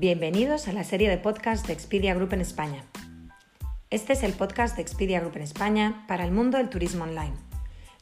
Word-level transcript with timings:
Bienvenidos 0.00 0.66
a 0.66 0.72
la 0.72 0.82
serie 0.82 1.10
de 1.10 1.18
podcast 1.18 1.66
de 1.66 1.74
Expedia 1.74 2.14
Group 2.14 2.32
en 2.32 2.40
España. 2.40 2.86
Este 3.90 4.14
es 4.14 4.22
el 4.22 4.32
podcast 4.32 4.74
de 4.76 4.80
Expedia 4.80 5.20
Group 5.20 5.36
en 5.36 5.42
España 5.42 6.06
para 6.08 6.24
el 6.24 6.32
mundo 6.32 6.56
del 6.56 6.70
turismo 6.70 7.04
online, 7.04 7.34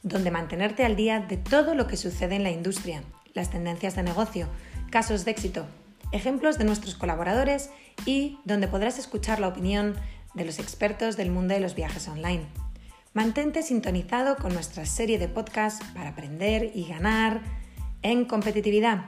donde 0.01 0.31
mantenerte 0.31 0.85
al 0.85 0.95
día 0.95 1.19
de 1.19 1.35
todo 1.35 1.75
lo 1.75 1.87
que 1.87 1.97
sucede 1.97 2.37
en 2.37 2.43
la 2.43 2.51
industria, 2.51 3.03
las 3.33 3.49
tendencias 3.49 3.97
de 3.97 4.03
negocio, 4.03 4.47
casos 4.89 5.25
de 5.25 5.31
éxito, 5.31 5.65
ejemplos 6.13 6.57
de 6.57 6.63
nuestros 6.63 6.95
colaboradores 6.95 7.69
y 8.05 8.39
donde 8.45 8.69
podrás 8.69 8.97
escuchar 8.97 9.41
la 9.41 9.49
opinión 9.49 9.93
de 10.35 10.45
los 10.45 10.59
expertos 10.59 11.17
del 11.17 11.31
mundo 11.31 11.53
de 11.53 11.59
los 11.59 11.75
viajes 11.75 12.07
online. 12.07 12.45
Mantente 13.13 13.61
sintonizado 13.61 14.37
con 14.37 14.53
nuestra 14.53 14.85
serie 14.85 15.19
de 15.19 15.27
podcasts 15.27 15.85
para 15.93 16.11
aprender 16.11 16.71
y 16.73 16.85
ganar 16.87 17.41
en 18.03 18.23
competitividad. 18.23 19.05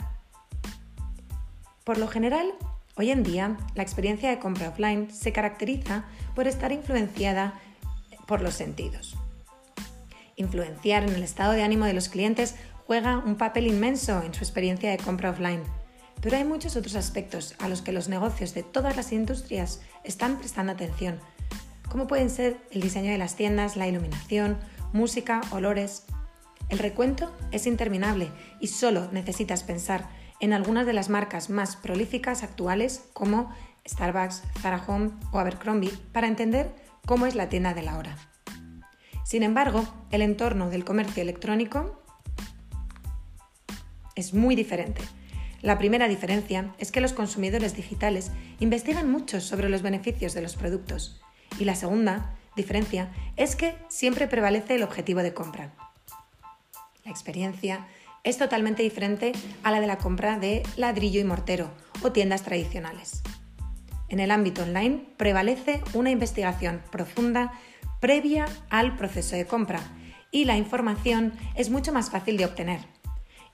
Por 1.86 1.98
lo 1.98 2.10
general, 2.10 2.54
hoy 2.96 3.12
en 3.12 3.24
día 3.24 3.58
la 3.76 3.84
experiencia 3.84 4.30
de 4.30 4.40
compra 4.40 4.70
offline 4.70 5.12
se 5.12 5.32
caracteriza 5.32 6.06
por 6.36 6.48
estar 6.48 6.72
influenciada 6.72 7.54
por 8.28 8.42
los 8.42 8.54
sentidos. 8.54 9.18
Influenciar 10.36 11.04
en 11.04 11.16
el 11.16 11.24
estado 11.24 11.54
de 11.54 11.64
ánimo 11.64 11.86
de 11.86 11.94
los 11.94 12.10
clientes 12.10 12.56
juega 12.88 13.18
un 13.20 13.36
papel 13.36 13.68
inmenso 13.68 14.22
en 14.24 14.34
su 14.34 14.44
experiencia 14.44 14.92
de 14.92 14.98
compra 14.98 15.30
offline, 15.30 15.62
pero 16.22 16.38
hay 16.38 16.44
muchos 16.44 16.76
otros 16.76 16.96
aspectos 16.96 17.56
a 17.60 17.68
los 17.68 17.82
que 17.82 17.92
los 17.92 18.10
negocios 18.10 18.54
de 18.54 18.64
todas 18.64 18.96
las 18.96 19.12
industrias 19.12 19.82
están 20.04 20.38
prestando 20.38 20.72
atención, 20.72 21.20
como 21.90 22.08
pueden 22.08 22.30
ser 22.30 22.58
el 22.72 22.82
diseño 22.82 23.12
de 23.12 23.18
las 23.18 23.36
tiendas, 23.36 23.76
la 23.76 23.88
iluminación, 23.88 24.58
música, 24.94 25.42
olores. 25.52 26.04
El 26.70 26.80
recuento 26.80 27.36
es 27.52 27.68
interminable 27.68 28.30
y 28.60 28.68
solo 28.68 29.10
necesitas 29.12 29.64
pensar 29.64 30.10
en 30.42 30.54
algunas 30.54 30.86
de 30.86 30.94
las 30.94 31.10
marcas 31.10 31.50
más 31.50 31.78
prolíficas 31.78 32.44
actuales 32.44 33.06
como 33.14 33.56
Starbucks, 33.88 34.44
Zara 34.60 34.84
Home 34.88 35.12
o 35.32 35.40
Abercrombie 35.40 35.94
para 36.12 36.28
entender 36.28 36.76
cómo 37.06 37.28
es 37.28 37.36
la 37.36 37.48
tienda 37.48 37.74
de 37.74 37.84
la 37.84 37.98
hora. 37.98 38.18
Sin 39.24 39.44
embargo, 39.44 39.88
el 40.12 40.22
entorno 40.22 40.70
del 40.70 40.84
comercio 40.84 41.22
electrónico 41.22 42.04
es 44.16 44.34
muy 44.34 44.56
diferente. 44.56 45.02
La 45.62 45.78
primera 45.78 46.08
diferencia 46.08 46.74
es 46.80 46.92
que 46.92 47.02
los 47.02 47.14
consumidores 47.14 47.76
digitales 47.76 48.32
investigan 48.60 49.10
mucho 49.10 49.40
sobre 49.42 49.70
los 49.70 49.84
beneficios 49.84 50.34
de 50.34 50.42
los 50.42 50.56
productos 50.56 51.22
y 51.60 51.66
la 51.66 51.76
segunda 51.76 52.36
diferencia 52.56 53.14
es 53.38 53.56
que 53.56 53.76
siempre 53.88 54.28
prevalece 54.28 54.76
el 54.76 54.84
objetivo 54.84 55.22
de 55.22 55.36
compra. 55.36 55.72
La 57.06 57.12
experiencia 57.12 57.88
es 58.24 58.38
totalmente 58.38 58.84
diferente 58.84 59.32
a 59.64 59.72
la 59.72 59.82
de 59.82 59.88
la 59.88 59.98
compra 59.98 60.38
de 60.38 60.64
ladrillo 60.78 61.20
y 61.20 61.24
mortero 61.24 61.72
o 62.02 62.12
tiendas 62.12 62.44
tradicionales. 62.44 63.24
En 64.10 64.20
el 64.20 64.32
ámbito 64.32 64.64
online 64.64 65.06
prevalece 65.18 65.82
una 65.94 66.12
investigación 66.12 66.82
profunda 66.92 67.54
previa 68.00 68.46
al 68.70 68.98
proceso 68.98 69.36
de 69.36 69.46
compra 69.46 69.80
y 70.32 70.46
la 70.46 70.58
información 70.58 71.34
es 71.56 71.70
mucho 71.70 71.94
más 71.94 72.10
fácil 72.10 72.38
de 72.38 72.46
obtener. 72.46 72.82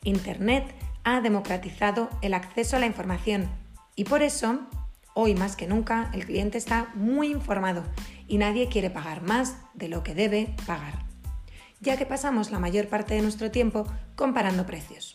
Internet 0.03 0.63
ha 1.03 1.21
democratizado 1.21 2.09
el 2.21 2.33
acceso 2.33 2.75
a 2.75 2.79
la 2.79 2.85
información 2.85 3.49
y 3.95 4.03
por 4.03 4.21
eso, 4.21 4.59
hoy 5.13 5.35
más 5.35 5.55
que 5.55 5.67
nunca, 5.67 6.09
el 6.13 6.25
cliente 6.25 6.57
está 6.57 6.91
muy 6.95 7.31
informado 7.31 7.83
y 8.27 8.37
nadie 8.37 8.67
quiere 8.67 8.89
pagar 8.89 9.21
más 9.21 9.57
de 9.73 9.89
lo 9.89 10.03
que 10.03 10.15
debe 10.15 10.55
pagar, 10.65 11.06
ya 11.79 11.97
que 11.97 12.05
pasamos 12.05 12.51
la 12.51 12.59
mayor 12.59 12.87
parte 12.87 13.15
de 13.15 13.21
nuestro 13.21 13.51
tiempo 13.51 13.85
comparando 14.15 14.65
precios. 14.65 15.13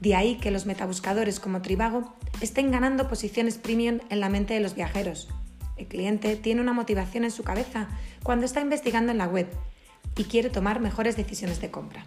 De 0.00 0.14
ahí 0.14 0.36
que 0.36 0.50
los 0.50 0.66
metabuscadores 0.66 1.40
como 1.40 1.62
Trivago 1.62 2.16
estén 2.40 2.70
ganando 2.70 3.08
posiciones 3.08 3.58
premium 3.58 4.00
en 4.08 4.20
la 4.20 4.30
mente 4.30 4.54
de 4.54 4.60
los 4.60 4.74
viajeros. 4.74 5.28
El 5.76 5.86
cliente 5.86 6.36
tiene 6.36 6.60
una 6.60 6.72
motivación 6.72 7.24
en 7.24 7.30
su 7.30 7.42
cabeza 7.42 7.88
cuando 8.22 8.46
está 8.46 8.60
investigando 8.60 9.12
en 9.12 9.18
la 9.18 9.26
web 9.26 9.48
y 10.16 10.24
quiere 10.24 10.50
tomar 10.50 10.80
mejores 10.80 11.16
decisiones 11.16 11.60
de 11.60 11.70
compra. 11.70 12.06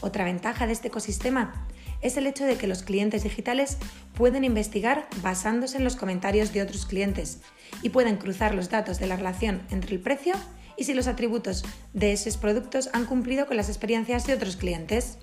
Otra 0.00 0.24
ventaja 0.24 0.66
de 0.66 0.72
este 0.72 0.88
ecosistema 0.88 1.66
es 2.00 2.16
el 2.16 2.26
hecho 2.26 2.44
de 2.44 2.56
que 2.56 2.66
los 2.66 2.82
clientes 2.82 3.22
digitales 3.22 3.78
pueden 4.14 4.42
investigar 4.42 5.06
basándose 5.22 5.76
en 5.76 5.84
los 5.84 5.96
comentarios 5.96 6.52
de 6.52 6.62
otros 6.62 6.86
clientes 6.86 7.40
y 7.82 7.90
pueden 7.90 8.16
cruzar 8.16 8.54
los 8.54 8.70
datos 8.70 8.98
de 8.98 9.06
la 9.06 9.16
relación 9.16 9.62
entre 9.70 9.94
el 9.94 10.00
precio 10.00 10.34
y 10.76 10.84
si 10.84 10.94
los 10.94 11.06
atributos 11.06 11.64
de 11.92 12.12
esos 12.12 12.36
productos 12.36 12.90
han 12.92 13.06
cumplido 13.06 13.46
con 13.46 13.56
las 13.56 13.68
experiencias 13.68 14.26
de 14.26 14.34
otros 14.34 14.56
clientes. 14.56 15.18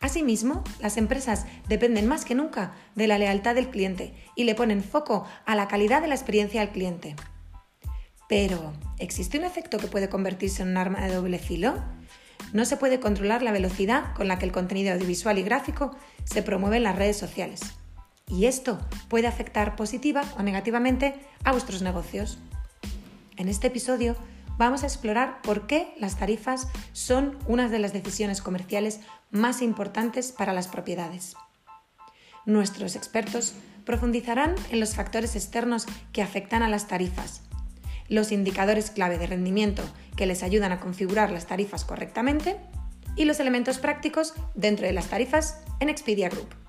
Asimismo, 0.00 0.64
las 0.80 0.96
empresas 0.96 1.46
dependen 1.68 2.08
más 2.08 2.24
que 2.24 2.34
nunca 2.34 2.72
de 2.94 3.06
la 3.06 3.18
lealtad 3.18 3.54
del 3.54 3.70
cliente 3.70 4.14
y 4.34 4.44
le 4.44 4.54
ponen 4.54 4.82
foco 4.82 5.26
a 5.46 5.54
la 5.54 5.68
calidad 5.68 6.02
de 6.02 6.08
la 6.08 6.14
experiencia 6.14 6.60
al 6.60 6.72
cliente. 6.72 7.14
Pero, 8.28 8.72
¿existe 8.98 9.38
un 9.38 9.44
efecto 9.44 9.78
que 9.78 9.86
puede 9.86 10.08
convertirse 10.08 10.62
en 10.62 10.70
un 10.70 10.76
arma 10.76 11.06
de 11.06 11.14
doble 11.14 11.38
filo? 11.38 11.74
No 12.52 12.64
se 12.64 12.76
puede 12.76 12.98
controlar 12.98 13.42
la 13.42 13.52
velocidad 13.52 14.14
con 14.14 14.26
la 14.26 14.38
que 14.38 14.44
el 14.44 14.52
contenido 14.52 14.92
audiovisual 14.92 15.38
y 15.38 15.42
gráfico 15.42 15.96
se 16.24 16.42
promueve 16.42 16.78
en 16.78 16.82
las 16.82 16.96
redes 16.96 17.16
sociales. 17.16 17.60
Y 18.26 18.46
esto 18.46 18.78
puede 19.08 19.26
afectar 19.26 19.76
positiva 19.76 20.22
o 20.38 20.42
negativamente 20.42 21.14
a 21.44 21.52
vuestros 21.52 21.82
negocios. 21.82 22.38
En 23.36 23.48
este 23.48 23.68
episodio 23.68 24.16
vamos 24.58 24.82
a 24.82 24.86
explorar 24.86 25.40
por 25.42 25.66
qué 25.66 25.94
las 25.98 26.16
tarifas 26.16 26.68
son 26.92 27.38
una 27.46 27.68
de 27.68 27.78
las 27.78 27.92
decisiones 27.92 28.42
comerciales 28.42 29.00
más 29.30 29.62
importantes 29.62 30.32
para 30.32 30.52
las 30.52 30.68
propiedades. 30.68 31.34
Nuestros 32.44 32.96
expertos 32.96 33.54
profundizarán 33.84 34.54
en 34.70 34.80
los 34.80 34.94
factores 34.94 35.36
externos 35.36 35.86
que 36.12 36.22
afectan 36.22 36.62
a 36.62 36.68
las 36.68 36.88
tarifas, 36.88 37.42
los 38.08 38.32
indicadores 38.32 38.90
clave 38.90 39.18
de 39.18 39.26
rendimiento 39.26 39.82
que 40.16 40.26
les 40.26 40.42
ayudan 40.42 40.72
a 40.72 40.80
configurar 40.80 41.30
las 41.30 41.46
tarifas 41.46 41.84
correctamente 41.84 42.58
y 43.16 43.24
los 43.24 43.40
elementos 43.40 43.78
prácticos 43.78 44.34
dentro 44.54 44.86
de 44.86 44.92
las 44.92 45.06
tarifas 45.06 45.62
en 45.80 45.88
Expedia 45.88 46.28
Group. 46.28 46.61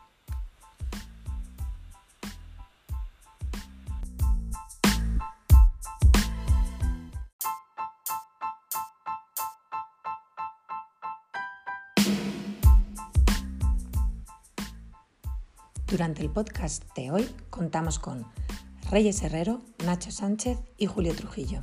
Durante 15.94 16.24
el 16.24 16.32
podcast 16.32 16.84
de 16.96 17.12
hoy 17.12 17.30
contamos 17.52 18.00
con 18.00 18.26
Reyes 18.90 19.22
Herrero, 19.22 19.62
Nacho 19.86 20.10
Sánchez 20.10 20.58
y 20.76 20.88
Julio 20.88 21.14
Trujillo. 21.14 21.60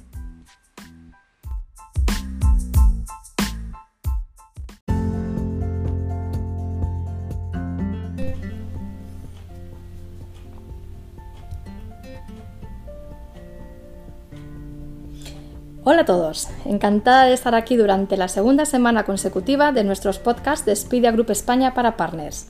Hola 15.82 16.02
a 16.02 16.04
todos, 16.04 16.46
encantada 16.64 17.24
de 17.24 17.32
estar 17.32 17.56
aquí 17.56 17.74
durante 17.74 18.16
la 18.16 18.28
segunda 18.28 18.64
semana 18.64 19.02
consecutiva 19.02 19.72
de 19.72 19.82
nuestros 19.82 20.20
podcasts 20.20 20.64
de 20.64 20.76
Speedia 20.76 21.10
Group 21.10 21.32
España 21.32 21.74
para 21.74 21.96
Partners. 21.96 22.46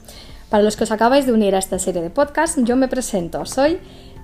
Para 0.51 0.65
los 0.65 0.77
que 0.77 0.83
os 0.85 0.91
acabáis 0.91 1.27
de 1.27 1.33
unir 1.33 1.55
a 1.55 1.59
esta 1.59 1.79
serie 1.79 2.03
de 2.03 2.11
podcasts, 2.11 2.61
yo 2.65 2.75
me 2.75 2.89
presento, 2.89 3.47
soy 3.47 3.79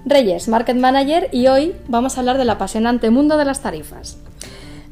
Reyes, 0.05 0.49
Market 0.49 0.77
Manager, 0.77 1.29
y 1.31 1.47
hoy 1.47 1.77
vamos 1.87 2.17
a 2.17 2.21
hablar 2.21 2.37
del 2.37 2.51
apasionante 2.51 3.11
mundo 3.11 3.37
de 3.37 3.45
las 3.45 3.61
tarifas. 3.61 4.19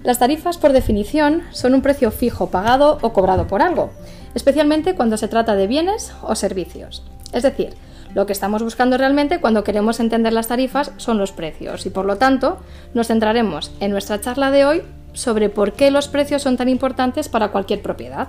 Las 0.05 0.21
tarifas, 0.21 0.59
por 0.59 0.73
definición, 0.73 1.43
son 1.51 1.75
un 1.75 1.83
precio 1.83 2.13
fijo 2.13 2.51
pagado 2.51 2.99
o 3.03 3.13
cobrado 3.13 3.49
por 3.49 3.63
algo, 3.63 3.91
especialmente 4.37 4.95
cuando 4.95 5.17
se 5.17 5.27
trata 5.27 5.57
de 5.57 5.67
bienes 5.67 6.13
o 6.23 6.37
servicios. 6.37 7.03
Es 7.33 7.43
decir, 7.43 7.75
lo 8.15 8.27
que 8.27 8.33
estamos 8.33 8.63
buscando 8.63 8.97
realmente 8.97 9.41
cuando 9.41 9.65
queremos 9.65 9.99
entender 9.99 10.33
las 10.33 10.47
tarifas 10.47 10.93
son 10.99 11.19
los 11.19 11.33
precios 11.33 11.85
y 11.85 11.91
por 11.91 12.05
lo 12.05 12.17
tanto 12.17 12.59
nos 12.95 13.09
centraremos 13.09 13.73
en 13.81 13.91
nuestra 13.91 14.21
charla 14.21 14.53
de 14.53 14.65
hoy 14.65 14.83
sobre 15.15 15.49
por 15.49 15.73
qué 15.73 15.91
los 15.91 16.07
precios 16.07 16.43
son 16.43 16.57
tan 16.57 16.69
importantes 16.69 17.29
para 17.29 17.49
cualquier 17.49 17.83
propiedad. 17.83 18.29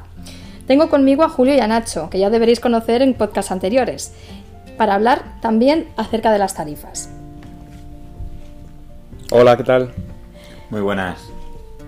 Tengo 0.68 0.90
conmigo 0.90 1.24
a 1.24 1.30
Julio 1.30 1.56
y 1.56 1.60
a 1.60 1.68
Nacho, 1.68 2.10
que 2.10 2.20
ya 2.20 2.30
deberéis 2.30 2.60
conocer 2.60 3.02
en 3.02 3.14
podcasts 3.14 3.52
anteriores, 3.52 4.14
para 4.78 4.96
hablar 4.96 5.24
también 5.42 5.88
acerca 5.96 6.32
de 6.32 6.40
las 6.40 6.56
tarifas. 6.56 7.10
Hola, 9.32 9.56
¿qué 9.58 9.64
tal? 9.64 9.92
Muy 10.70 10.82
buenas. 10.82 11.20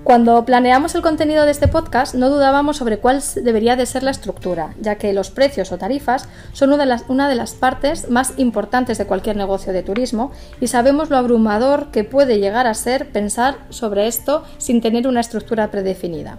Cuando 0.03 0.45
planeamos 0.45 0.95
el 0.95 1.01
contenido 1.01 1.43
de 1.43 1.51
este 1.51 1.67
podcast 1.67 2.15
no 2.15 2.29
dudábamos 2.29 2.77
sobre 2.77 2.99
cuál 2.99 3.21
debería 3.43 3.75
de 3.75 3.85
ser 3.85 4.03
la 4.03 4.11
estructura, 4.11 4.73
ya 4.79 4.95
que 4.95 5.11
los 5.11 5.31
precios 5.31 5.73
o 5.73 5.77
tarifas 5.77 6.29
son 6.53 6.71
una 6.71 6.83
de, 6.83 6.85
las, 6.85 7.03
una 7.09 7.27
de 7.27 7.35
las 7.35 7.55
partes 7.55 8.09
más 8.09 8.33
importantes 8.37 8.97
de 8.97 9.05
cualquier 9.05 9.35
negocio 9.35 9.73
de 9.73 9.83
turismo 9.83 10.31
y 10.61 10.67
sabemos 10.67 11.09
lo 11.09 11.17
abrumador 11.17 11.87
que 11.91 12.05
puede 12.05 12.39
llegar 12.39 12.67
a 12.67 12.73
ser 12.73 13.11
pensar 13.11 13.57
sobre 13.69 14.07
esto 14.07 14.45
sin 14.59 14.79
tener 14.79 15.09
una 15.09 15.19
estructura 15.19 15.71
predefinida. 15.71 16.37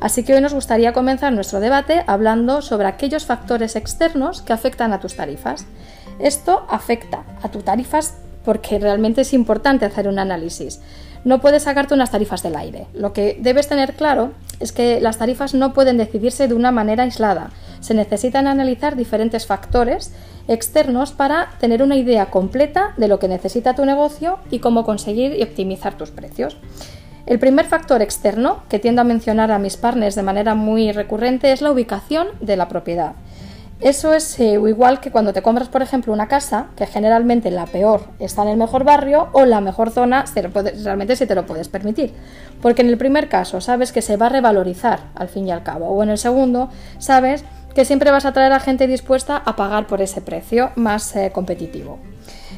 Así 0.00 0.24
que 0.24 0.34
hoy 0.34 0.40
nos 0.40 0.54
gustaría 0.54 0.94
comenzar 0.94 1.32
nuestro 1.32 1.60
debate 1.60 2.02
hablando 2.06 2.62
sobre 2.62 2.88
aquellos 2.88 3.26
factores 3.26 3.76
externos 3.76 4.40
que 4.40 4.54
afectan 4.54 4.92
a 4.92 5.00
tus 5.00 5.14
tarifas. 5.14 5.66
Esto 6.18 6.64
afecta 6.70 7.24
a 7.42 7.50
tus 7.50 7.64
tarifas 7.64 8.14
porque 8.44 8.78
realmente 8.78 9.20
es 9.20 9.34
importante 9.34 9.84
hacer 9.84 10.08
un 10.08 10.18
análisis. 10.18 10.80
No 11.22 11.42
puedes 11.42 11.64
sacarte 11.64 11.92
unas 11.92 12.10
tarifas 12.10 12.42
del 12.42 12.56
aire. 12.56 12.86
Lo 12.94 13.12
que 13.12 13.36
debes 13.40 13.68
tener 13.68 13.94
claro 13.94 14.32
es 14.58 14.72
que 14.72 15.02
las 15.02 15.18
tarifas 15.18 15.52
no 15.52 15.74
pueden 15.74 15.98
decidirse 15.98 16.48
de 16.48 16.54
una 16.54 16.72
manera 16.72 17.02
aislada. 17.02 17.50
Se 17.80 17.92
necesitan 17.92 18.46
analizar 18.46 18.96
diferentes 18.96 19.46
factores 19.46 20.14
externos 20.48 21.12
para 21.12 21.50
tener 21.60 21.82
una 21.82 21.96
idea 21.96 22.26
completa 22.30 22.94
de 22.96 23.08
lo 23.08 23.18
que 23.18 23.28
necesita 23.28 23.74
tu 23.74 23.84
negocio 23.84 24.38
y 24.50 24.60
cómo 24.60 24.84
conseguir 24.84 25.34
y 25.38 25.42
optimizar 25.42 25.98
tus 25.98 26.10
precios. 26.10 26.56
El 27.26 27.38
primer 27.38 27.66
factor 27.66 28.02
externo 28.02 28.62
que 28.68 28.78
tiendo 28.78 29.02
a 29.02 29.04
mencionar 29.04 29.50
a 29.50 29.58
mis 29.58 29.76
partners 29.76 30.14
de 30.14 30.22
manera 30.22 30.54
muy 30.54 30.92
recurrente 30.92 31.52
es 31.52 31.62
la 31.62 31.70
ubicación 31.70 32.28
de 32.40 32.56
la 32.56 32.68
propiedad. 32.68 33.14
Eso 33.80 34.12
es 34.12 34.38
eh, 34.38 34.52
igual 34.52 35.00
que 35.00 35.10
cuando 35.10 35.32
te 35.32 35.40
compras, 35.40 35.68
por 35.70 35.80
ejemplo, 35.80 36.12
una 36.12 36.28
casa, 36.28 36.66
que 36.76 36.86
generalmente 36.86 37.50
la 37.50 37.64
peor 37.64 38.02
está 38.18 38.42
en 38.42 38.48
el 38.48 38.56
mejor 38.58 38.84
barrio 38.84 39.28
o 39.32 39.46
la 39.46 39.62
mejor 39.62 39.90
zona, 39.90 40.26
realmente 40.84 41.16
si 41.16 41.26
te 41.26 41.34
lo 41.34 41.46
puedes 41.46 41.70
permitir. 41.70 42.12
Porque 42.60 42.82
en 42.82 42.88
el 42.88 42.98
primer 42.98 43.30
caso 43.30 43.62
sabes 43.62 43.90
que 43.90 44.02
se 44.02 44.18
va 44.18 44.26
a 44.26 44.28
revalorizar 44.28 45.00
al 45.14 45.28
fin 45.28 45.48
y 45.48 45.50
al 45.50 45.62
cabo, 45.62 45.88
o 45.88 46.02
en 46.02 46.10
el 46.10 46.18
segundo 46.18 46.68
sabes 46.98 47.42
que 47.74 47.86
siempre 47.86 48.10
vas 48.10 48.26
a 48.26 48.32
traer 48.32 48.52
a 48.52 48.60
gente 48.60 48.86
dispuesta 48.86 49.38
a 49.38 49.56
pagar 49.56 49.86
por 49.86 50.02
ese 50.02 50.20
precio 50.20 50.72
más 50.76 51.16
eh, 51.16 51.30
competitivo. 51.32 51.98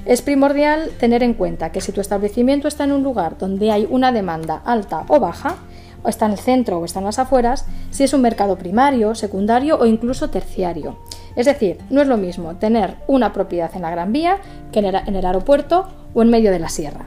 Es 0.05 0.21
primordial 0.21 0.91
tener 0.99 1.23
en 1.23 1.35
cuenta 1.35 1.71
que 1.71 1.81
si 1.81 1.93
tu 1.93 2.01
establecimiento 2.01 2.67
está 2.67 2.85
en 2.85 2.93
un 2.93 3.05
lugar 3.05 3.39
donde 3.39 3.71
hay 3.71 3.87
una 3.89 4.11
demanda 4.11 4.61
alta 4.65 5.05
o 5.09 5.21
baja, 5.21 5.57
o 6.03 6.09
está 6.09 6.27
en 6.27 6.33
el 6.33 6.39
centro 6.39 6.79
o 6.79 6.85
está 6.85 6.99
en 6.99 7.05
las 7.05 7.21
afueras, 7.21 7.67
si 7.91 8.03
es 8.03 8.13
un 8.13 8.21
mercado 8.21 8.59
primario, 8.59 9.15
secundario 9.15 9.79
o 9.79 9.87
incluso 9.87 10.31
terciario. 10.31 10.99
Es 11.37 11.47
decir, 11.47 11.79
no 11.89 12.03
es 12.03 12.09
lo 12.09 12.17
mismo 12.17 12.57
tener 12.57 12.97
una 13.07 13.33
propiedad 13.33 13.71
en 13.75 13.83
la 13.83 13.91
Gran 13.91 14.13
Vía 14.13 14.39
que 14.73 14.81
en 14.81 15.17
el 15.17 15.27
aeropuerto 15.27 15.89
o 16.15 16.23
en 16.23 16.31
medio 16.31 16.51
de 16.51 16.59
la 16.59 16.69
sierra. 16.69 17.07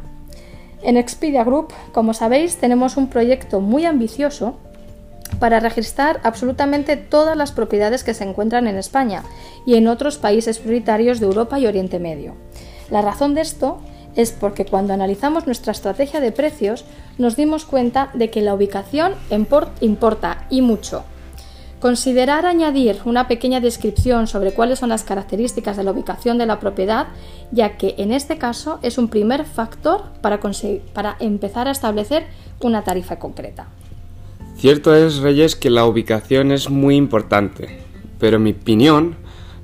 En 0.82 0.98
Expedia 0.98 1.44
Group, 1.44 1.74
como 1.92 2.14
sabéis, 2.14 2.58
tenemos 2.58 2.96
un 2.96 3.08
proyecto 3.08 3.60
muy 3.60 3.86
ambicioso 3.86 4.56
para 5.40 5.60
registrar 5.60 6.22
absolutamente 6.24 6.96
todas 6.96 7.36
las 7.36 7.52
propiedades 7.52 8.04
que 8.04 8.14
se 8.14 8.24
encuentran 8.24 8.68
en 8.68 8.78
España 8.78 9.24
y 9.66 9.76
en 9.76 9.88
otros 9.88 10.18
países 10.18 10.60
prioritarios 10.60 11.20
de 11.20 11.26
Europa 11.26 11.60
y 11.60 11.68
Oriente 11.68 12.00
Medio. 12.00 12.36
La 12.90 13.02
razón 13.02 13.34
de 13.34 13.42
esto 13.42 13.80
es 14.16 14.32
porque 14.32 14.66
cuando 14.66 14.94
analizamos 14.94 15.46
nuestra 15.46 15.72
estrategia 15.72 16.20
de 16.20 16.32
precios 16.32 16.86
nos 17.18 17.36
dimos 17.36 17.66
cuenta 17.66 18.10
de 18.14 18.30
que 18.30 18.42
la 18.42 18.54
ubicación 18.54 19.14
importa 19.30 20.48
y 20.50 20.62
mucho. 20.62 21.04
Considerar 21.80 22.46
añadir 22.46 23.00
una 23.06 23.28
pequeña 23.28 23.60
descripción 23.60 24.28
sobre 24.28 24.54
cuáles 24.54 24.80
son 24.80 24.90
las 24.90 25.04
características 25.04 25.78
de 25.78 25.84
la 25.84 25.92
ubicación 25.92 26.38
de 26.38 26.46
la 26.46 26.60
propiedad, 26.60 27.08
ya 27.52 27.78
que 27.78 27.96
en 27.98 28.12
este 28.12 28.38
caso 28.38 28.80
es 28.82 28.98
un 28.98 29.10
primer 29.10 29.46
factor 29.46 30.04
para, 30.22 30.40
para 30.94 31.18
empezar 31.20 31.68
a 31.68 31.72
establecer 31.72 32.26
una 32.62 32.84
tarifa 32.84 33.20
concreta. 33.20 33.68
Cierto 34.58 34.96
es, 34.96 35.18
Reyes, 35.18 35.56
que 35.56 35.70
la 35.70 35.86
ubicación 35.86 36.52
es 36.52 36.70
muy 36.70 36.96
importante, 36.96 37.80
pero 38.20 38.38
en 38.38 38.44
mi 38.44 38.52
opinión 38.52 39.18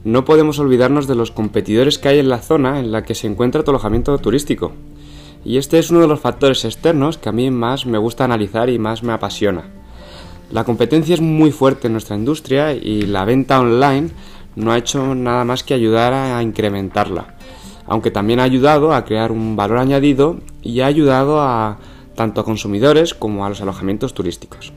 no 0.03 0.25
podemos 0.25 0.59
olvidarnos 0.59 1.07
de 1.07 1.15
los 1.15 1.31
competidores 1.31 1.99
que 1.99 2.09
hay 2.09 2.19
en 2.19 2.29
la 2.29 2.39
zona 2.39 2.79
en 2.79 2.91
la 2.91 3.03
que 3.03 3.15
se 3.15 3.27
encuentra 3.27 3.63
tu 3.63 3.71
alojamiento 3.71 4.17
turístico. 4.17 4.71
Y 5.45 5.57
este 5.57 5.79
es 5.79 5.91
uno 5.91 6.01
de 6.01 6.07
los 6.07 6.19
factores 6.19 6.65
externos 6.65 7.17
que 7.17 7.29
a 7.29 7.31
mí 7.31 7.51
más 7.51 7.85
me 7.85 7.97
gusta 7.97 8.23
analizar 8.23 8.69
y 8.69 8.79
más 8.79 9.03
me 9.03 9.13
apasiona. 9.13 9.65
La 10.51 10.63
competencia 10.63 11.13
es 11.13 11.21
muy 11.21 11.51
fuerte 11.51 11.87
en 11.87 11.93
nuestra 11.93 12.15
industria 12.15 12.73
y 12.73 13.03
la 13.03 13.25
venta 13.25 13.59
online 13.59 14.09
no 14.55 14.71
ha 14.71 14.77
hecho 14.77 15.15
nada 15.15 15.45
más 15.45 15.63
que 15.63 15.73
ayudar 15.73 16.13
a 16.13 16.41
incrementarla, 16.43 17.35
aunque 17.85 18.11
también 18.11 18.39
ha 18.39 18.43
ayudado 18.43 18.93
a 18.93 19.05
crear 19.05 19.31
un 19.31 19.55
valor 19.55 19.77
añadido 19.77 20.39
y 20.61 20.81
ha 20.81 20.87
ayudado 20.87 21.41
a 21.41 21.77
tanto 22.15 22.41
a 22.41 22.43
consumidores 22.43 23.13
como 23.13 23.45
a 23.45 23.49
los 23.49 23.61
alojamientos 23.61 24.13
turísticos. 24.13 24.73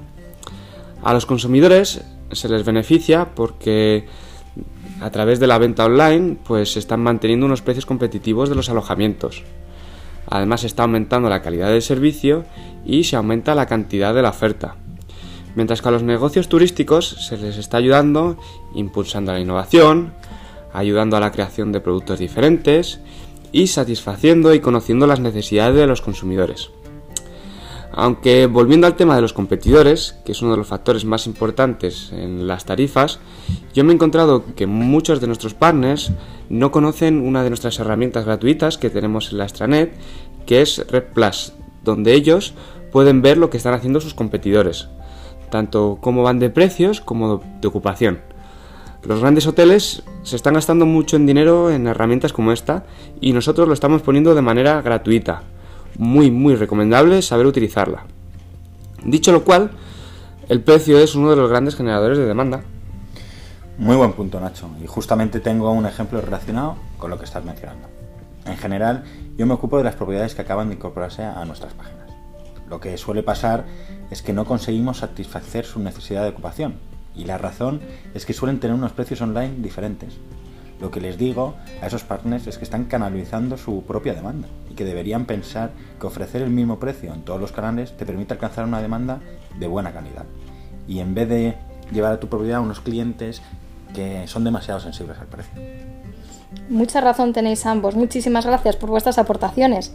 A 1.03 1.13
los 1.13 1.27
consumidores 1.27 2.03
se 2.31 2.49
les 2.49 2.65
beneficia 2.65 3.35
porque 3.35 4.07
a 5.01 5.11
través 5.11 5.41
de 5.41 5.47
la 5.47 5.59
venta 5.59 5.85
online 5.85 6.37
pues 6.45 6.73
se 6.73 6.79
están 6.79 7.01
manteniendo 7.01 7.47
unos 7.47 7.63
precios 7.63 7.87
competitivos 7.87 8.49
de 8.49 8.55
los 8.55 8.69
alojamientos. 8.69 9.43
Además 10.27 10.63
se 10.63 10.67
está 10.67 10.85
aumentando 10.85 11.29
la 11.29 11.43
calidad 11.43 11.69
del 11.69 11.83
servicio 11.83 12.45
y 12.85 13.05
se 13.05 13.17
aumenta 13.17 13.55
la 13.55 13.67
cantidad 13.67 14.15
de 14.15 14.23
la 14.23 14.31
oferta. 14.31 14.77
Mientras 15.55 15.83
que 15.83 15.89
a 15.89 15.93
los 15.93 16.03
negocios 16.03 16.49
turísticos 16.49 17.27
se 17.29 17.37
les 17.37 17.57
está 17.59 17.77
ayudando 17.77 18.39
impulsando 18.75 19.33
la 19.33 19.41
innovación, 19.41 20.13
ayudando 20.73 21.17
a 21.17 21.21
la 21.21 21.31
creación 21.31 21.71
de 21.73 21.81
productos 21.81 22.19
diferentes 22.19 23.01
y 23.53 23.69
satisfaciendo 23.69 24.53
y 24.53 24.61
conociendo 24.61 25.07
las 25.07 25.21
necesidades 25.21 25.77
de 25.77 25.87
los 25.87 26.03
consumidores. 26.03 26.71
Aunque 27.97 28.47
volviendo 28.47 28.89
al 28.89 28.97
tema 28.97 29.15
de 29.15 29.23
los 29.23 29.33
competidores, 29.33 30.17
que 30.25 30.33
es 30.33 30.43
uno 30.43 30.51
de 30.51 30.57
los 30.57 30.67
factores 30.67 31.05
más 31.05 31.29
importantes 31.29 32.11
en 32.13 32.49
las 32.49 32.65
tarifas, 32.65 33.21
yo 33.73 33.85
me 33.85 33.93
he 33.93 33.95
encontrado 33.95 34.45
que 34.57 34.67
muchos 34.67 35.21
de 35.21 35.29
nuestros 35.29 35.55
partners 35.55 36.11
no 36.49 36.73
conocen 36.73 37.21
una 37.21 37.45
de 37.45 37.51
nuestras 37.51 37.79
herramientas 37.79 38.25
gratuitas 38.25 38.79
que 38.79 38.91
tenemos 38.91 39.31
en 39.31 39.39
la 39.39 39.45
extranet, 39.45 39.93
que 40.45 40.61
es 40.61 40.85
Red 40.89 41.05
Plus, 41.15 41.53
donde 41.85 42.15
ellos 42.15 42.55
pueden 42.91 43.23
ver 43.23 43.39
lo 43.39 43.49
que 43.49 43.59
están 43.59 43.75
haciendo 43.75 44.01
sus 44.01 44.15
competidores, 44.15 44.89
tanto 45.51 45.99
cómo 46.01 46.25
van 46.25 46.41
de 46.41 46.51
precios 46.51 47.01
como 47.01 47.43
de 47.61 47.69
ocupación. 47.69 48.23
Los 49.05 49.21
grandes 49.21 49.47
hoteles 49.47 50.03
se 50.25 50.35
están 50.35 50.55
gastando 50.55 50.85
mucho 50.85 51.15
en 51.15 51.27
dinero 51.27 51.71
en 51.71 51.87
herramientas 51.87 52.33
como 52.33 52.51
esta 52.51 52.87
y 53.21 53.35
nosotros 53.35 53.69
lo 53.69 53.75
estamos 53.75 54.03
poniendo 54.03 54.35
de 54.35 54.43
manera 54.43 54.83
gratuita, 54.83 55.43
muy 55.99 56.31
muy 56.31 56.57
recomendable 56.57 57.23
saber 57.23 57.47
utilizarla. 57.47 58.05
Dicho 59.05 59.33
lo 59.33 59.45
cual, 59.45 59.71
el 60.49 60.61
precio 60.61 60.99
es 60.99 61.15
uno 61.15 61.31
de 61.31 61.37
los 61.37 61.51
grandes 61.51 61.77
generadores 61.77 62.19
de 62.19 62.27
demanda. 62.27 62.63
Muy 63.79 63.97
buen 63.97 64.13
punto, 64.13 64.41
Nacho. 64.41 64.71
Y 64.83 64.87
justamente 64.87 65.41
tengo 65.41 65.71
un 65.73 65.87
ejemplo 65.87 66.21
relacionado 66.21 66.77
con 66.99 67.11
lo 67.11 67.19
que 67.19 67.25
estás 67.25 67.45
mencionando. 67.45 67.89
En 68.47 68.57
general, 68.57 69.05
yo 69.37 69.47
me 69.47 69.55
ocupo 69.55 69.79
de 69.79 69.85
las 69.85 69.97
propiedades 69.97 70.35
que 70.35 70.43
acaban 70.43 70.69
de 70.69 70.75
incorporarse 70.75 71.25
a 71.25 71.45
nuestras 71.45 71.73
páginas. 71.73 72.11
Lo 72.69 72.81
que 72.81 72.97
suele 72.99 73.23
pasar 73.23 73.65
es 74.11 74.23
que 74.23 74.33
no 74.33 74.45
conseguimos 74.45 74.99
satisfacer 74.99 75.65
su 75.65 75.81
necesidad 75.81 76.23
de 76.23 76.31
ocupación. 76.31 76.75
Y 77.15 77.25
la 77.25 77.39
razón 77.39 77.81
es 78.15 78.27
que 78.27 78.33
suelen 78.33 78.61
tener 78.61 78.77
unos 78.77 78.93
precios 78.93 79.21
online 79.21 79.55
diferentes. 79.59 80.19
Lo 80.81 80.91
que 80.91 81.01
les 81.01 81.19
digo 81.19 81.55
a 81.81 81.87
esos 81.87 82.03
partners 82.03 82.47
es 82.47 82.59
que 82.59 82.65
están 82.65 82.85
canalizando 82.85 83.57
su 83.57 83.83
propia 83.85 84.15
demanda 84.15 84.49
y 84.71 84.75
que 84.75 84.85
deberían 84.85 85.25
pensar 85.25 85.71
que 86.01 86.07
ofrecer 86.07 86.43
el 86.43 86.51
mismo 86.51 86.79
precio 86.79 87.13
en 87.15 87.23
todos 87.23 87.41
los 87.41 87.53
canales 87.53 87.97
te 87.97 88.05
permite 88.05 88.35
alcanzar 88.35 88.65
una 88.65 88.83
demanda 88.83 89.21
de 89.59 89.67
buena 89.67 89.93
calidad. 89.93 90.25
Y 90.89 90.99
en 90.99 91.15
vez 91.15 91.29
de 91.29 91.55
llevar 91.93 92.13
a 92.13 92.21
tu 92.21 92.29
propiedad 92.29 92.59
a 92.59 92.61
unos 92.61 92.81
clientes 92.81 93.41
que 93.95 94.27
son 94.27 94.45
demasiado 94.45 94.81
sensibles 94.81 95.19
al 95.19 95.27
precio. 95.27 95.53
Mucha 96.69 97.01
razón 97.01 97.33
tenéis 97.33 97.67
ambos. 97.67 97.95
Muchísimas 97.95 98.47
gracias 98.47 98.77
por 98.77 98.91
vuestras 98.91 99.19
aportaciones. 99.19 99.93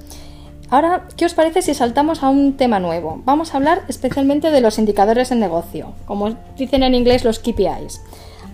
Ahora, 0.72 1.08
¿qué 1.18 1.26
os 1.26 1.34
parece 1.34 1.62
si 1.62 1.74
saltamos 1.74 2.22
a 2.22 2.30
un 2.30 2.56
tema 2.56 2.80
nuevo? 2.80 3.22
Vamos 3.26 3.54
a 3.54 3.58
hablar 3.58 3.84
especialmente 3.88 4.52
de 4.52 4.62
los 4.62 4.78
indicadores 4.78 5.32
en 5.32 5.40
negocio, 5.40 5.94
como 6.06 6.38
dicen 6.58 6.84
en 6.84 6.94
inglés 6.94 7.24
los 7.24 7.40
KPIs. 7.40 8.02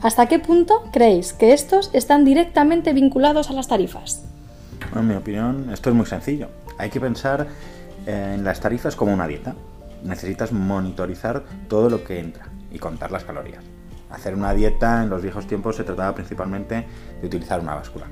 ¿Hasta 0.06 0.28
qué 0.28 0.38
punto 0.38 0.84
creéis 0.94 1.34
que 1.34 1.52
estos 1.52 1.90
están 1.92 2.26
directamente 2.26 2.94
vinculados 2.94 3.50
a 3.50 3.54
las 3.54 3.68
tarifas? 3.68 4.24
en 4.96 5.08
mi 5.08 5.16
opinión, 5.16 5.72
esto 5.74 5.90
es 5.90 5.96
muy 5.96 6.06
sencillo. 6.06 6.50
Hay 6.78 6.92
que 6.92 7.02
pensar 7.02 7.48
en 8.06 8.44
las 8.44 8.60
tarifas 8.60 8.96
como 8.96 9.12
una 9.12 9.26
dieta. 9.26 9.56
Necesitas 10.04 10.52
monitorizar 10.52 11.44
todo 11.68 11.90
lo 11.90 12.04
que 12.04 12.20
entra 12.20 12.50
y 12.72 12.78
contar 12.78 13.10
las 13.10 13.24
calorías. 13.24 13.64
Hacer 14.12 14.36
una 14.36 14.54
dieta 14.54 15.02
en 15.02 15.10
los 15.10 15.24
viejos 15.24 15.48
tiempos 15.48 15.76
se 15.76 15.84
trataba 15.84 16.14
principalmente 16.14 16.86
de 17.20 17.26
utilizar 17.26 17.60
una 17.60 17.74
báscula. 17.74 18.06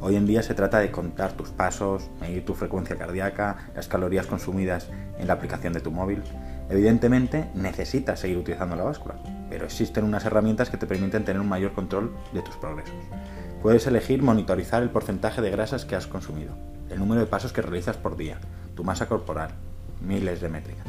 Hoy 0.00 0.14
en 0.14 0.26
día 0.26 0.44
se 0.44 0.54
trata 0.54 0.78
de 0.78 0.92
contar 0.92 1.32
tus 1.32 1.48
pasos, 1.48 2.10
medir 2.20 2.44
tu 2.44 2.54
frecuencia 2.54 2.94
cardíaca, 2.94 3.70
las 3.74 3.88
calorías 3.88 4.28
consumidas 4.28 4.88
en 5.18 5.26
la 5.26 5.32
aplicación 5.32 5.72
de 5.72 5.80
tu 5.80 5.90
móvil. 5.90 6.22
Evidentemente 6.70 7.50
necesitas 7.54 8.20
seguir 8.20 8.38
utilizando 8.38 8.76
la 8.76 8.84
báscula, 8.84 9.16
pero 9.50 9.66
existen 9.66 10.04
unas 10.04 10.24
herramientas 10.24 10.70
que 10.70 10.76
te 10.76 10.86
permiten 10.86 11.24
tener 11.24 11.40
un 11.40 11.48
mayor 11.48 11.72
control 11.72 12.14
de 12.32 12.42
tus 12.42 12.56
progresos. 12.56 12.94
Puedes 13.62 13.86
elegir 13.86 14.22
monitorizar 14.22 14.82
el 14.82 14.90
porcentaje 14.90 15.42
de 15.42 15.50
grasas 15.50 15.84
que 15.84 15.96
has 15.96 16.06
consumido, 16.06 16.54
el 16.90 16.98
número 16.98 17.20
de 17.20 17.26
pasos 17.26 17.52
que 17.52 17.62
realizas 17.62 17.96
por 17.96 18.16
día, 18.16 18.38
tu 18.74 18.84
masa 18.84 19.06
corporal, 19.06 19.50
miles 20.00 20.40
de 20.40 20.48
métricas. 20.48 20.86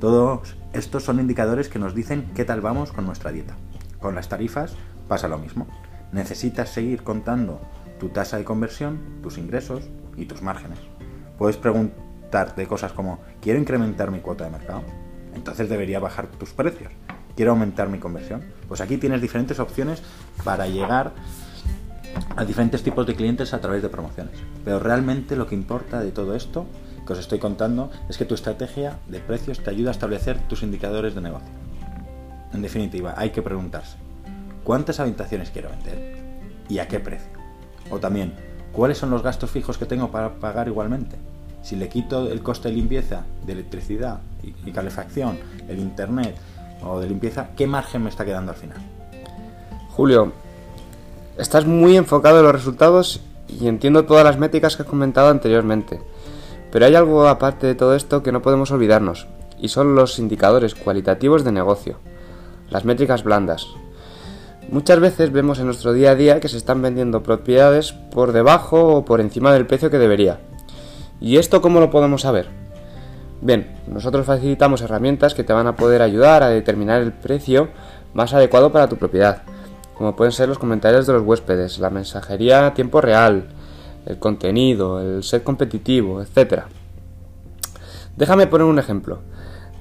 Todos 0.00 0.56
estos 0.72 1.04
son 1.04 1.18
indicadores 1.18 1.68
que 1.68 1.80
nos 1.80 1.94
dicen 1.94 2.30
qué 2.34 2.44
tal 2.44 2.60
vamos 2.60 2.92
con 2.92 3.04
nuestra 3.04 3.32
dieta. 3.32 3.56
Con 4.00 4.14
las 4.14 4.28
tarifas 4.28 4.74
pasa 5.08 5.26
lo 5.26 5.38
mismo. 5.38 5.66
Necesitas 6.12 6.70
seguir 6.70 7.02
contando 7.02 7.60
tu 7.98 8.08
tasa 8.08 8.38
de 8.38 8.44
conversión, 8.44 9.00
tus 9.22 9.38
ingresos 9.38 9.88
y 10.16 10.26
tus 10.26 10.42
márgenes. 10.42 10.78
Puedes 11.36 11.56
preguntarte 11.56 12.66
cosas 12.66 12.92
como, 12.92 13.20
¿quiero 13.40 13.58
incrementar 13.58 14.10
mi 14.10 14.20
cuota 14.20 14.44
de 14.44 14.50
mercado? 14.50 14.82
Entonces 15.38 15.68
debería 15.68 16.00
bajar 16.00 16.26
tus 16.26 16.50
precios. 16.50 16.92
quiero 17.36 17.52
aumentar 17.52 17.88
mi 17.88 17.98
conversión. 17.98 18.42
Pues 18.66 18.80
aquí 18.80 18.96
tienes 18.96 19.22
diferentes 19.22 19.60
opciones 19.60 20.02
para 20.42 20.66
llegar 20.66 21.12
a 22.34 22.44
diferentes 22.44 22.82
tipos 22.82 23.06
de 23.06 23.14
clientes 23.14 23.54
a 23.54 23.60
través 23.60 23.80
de 23.80 23.88
promociones. 23.88 24.34
Pero 24.64 24.80
realmente 24.80 25.36
lo 25.36 25.46
que 25.46 25.54
importa 25.54 26.00
de 26.00 26.10
todo 26.10 26.34
esto 26.34 26.66
que 27.06 27.12
os 27.12 27.20
estoy 27.20 27.38
contando 27.38 27.92
es 28.08 28.18
que 28.18 28.24
tu 28.24 28.34
estrategia 28.34 28.98
de 29.06 29.20
precios 29.20 29.62
te 29.62 29.70
ayuda 29.70 29.90
a 29.90 29.92
establecer 29.92 30.36
tus 30.48 30.64
indicadores 30.64 31.14
de 31.14 31.20
negocio. 31.20 31.48
En 32.52 32.60
definitiva, 32.60 33.14
hay 33.16 33.30
que 33.30 33.40
preguntarse, 33.40 33.96
¿cuántas 34.64 34.98
habitaciones 34.98 35.50
quiero 35.50 35.70
vender? 35.70 36.16
¿Y 36.68 36.80
a 36.80 36.88
qué 36.88 36.98
precio? 36.98 37.30
O 37.90 38.00
también, 38.00 38.34
¿cuáles 38.72 38.98
son 38.98 39.10
los 39.10 39.22
gastos 39.22 39.52
fijos 39.52 39.78
que 39.78 39.86
tengo 39.86 40.10
para 40.10 40.34
pagar 40.40 40.66
igualmente? 40.66 41.16
Si 41.68 41.76
le 41.76 41.90
quito 41.90 42.32
el 42.32 42.42
coste 42.42 42.70
de 42.70 42.76
limpieza, 42.76 43.24
de 43.44 43.52
electricidad 43.52 44.20
y 44.64 44.72
calefacción, 44.72 45.38
el 45.68 45.78
internet 45.78 46.34
o 46.82 46.98
de 46.98 47.06
limpieza, 47.06 47.50
¿qué 47.58 47.66
margen 47.66 48.04
me 48.04 48.08
está 48.08 48.24
quedando 48.24 48.52
al 48.52 48.56
final? 48.56 48.78
Julio, 49.90 50.32
estás 51.36 51.66
muy 51.66 51.98
enfocado 51.98 52.38
en 52.38 52.44
los 52.44 52.54
resultados 52.54 53.20
y 53.48 53.68
entiendo 53.68 54.06
todas 54.06 54.24
las 54.24 54.38
métricas 54.38 54.76
que 54.76 54.84
has 54.84 54.88
comentado 54.88 55.28
anteriormente. 55.28 56.00
Pero 56.72 56.86
hay 56.86 56.94
algo 56.94 57.28
aparte 57.28 57.66
de 57.66 57.74
todo 57.74 57.94
esto 57.94 58.22
que 58.22 58.32
no 58.32 58.40
podemos 58.40 58.70
olvidarnos, 58.70 59.26
y 59.58 59.68
son 59.68 59.94
los 59.94 60.18
indicadores 60.18 60.74
cualitativos 60.74 61.44
de 61.44 61.52
negocio, 61.52 61.98
las 62.70 62.86
métricas 62.86 63.24
blandas. 63.24 63.66
Muchas 64.70 65.00
veces 65.00 65.32
vemos 65.32 65.58
en 65.58 65.66
nuestro 65.66 65.92
día 65.92 66.12
a 66.12 66.14
día 66.14 66.40
que 66.40 66.48
se 66.48 66.56
están 66.56 66.80
vendiendo 66.80 67.22
propiedades 67.22 67.92
por 67.92 68.32
debajo 68.32 68.86
o 68.86 69.04
por 69.04 69.20
encima 69.20 69.52
del 69.52 69.66
precio 69.66 69.90
que 69.90 69.98
debería. 69.98 70.40
¿Y 71.20 71.36
esto 71.36 71.60
cómo 71.60 71.80
lo 71.80 71.90
podemos 71.90 72.22
saber? 72.22 72.48
Bien, 73.40 73.76
nosotros 73.86 74.26
facilitamos 74.26 74.82
herramientas 74.82 75.34
que 75.34 75.44
te 75.44 75.52
van 75.52 75.66
a 75.66 75.76
poder 75.76 76.02
ayudar 76.02 76.42
a 76.42 76.48
determinar 76.48 77.02
el 77.02 77.12
precio 77.12 77.68
más 78.14 78.34
adecuado 78.34 78.72
para 78.72 78.88
tu 78.88 78.96
propiedad, 78.96 79.42
como 79.94 80.16
pueden 80.16 80.32
ser 80.32 80.48
los 80.48 80.58
comentarios 80.58 81.06
de 81.06 81.12
los 81.12 81.22
huéspedes, 81.22 81.78
la 81.78 81.90
mensajería 81.90 82.66
a 82.66 82.74
tiempo 82.74 83.00
real, 83.00 83.48
el 84.06 84.18
contenido, 84.18 85.00
el 85.00 85.22
ser 85.22 85.42
competitivo, 85.42 86.22
etc. 86.22 86.62
Déjame 88.16 88.46
poner 88.46 88.66
un 88.66 88.78
ejemplo. 88.78 89.20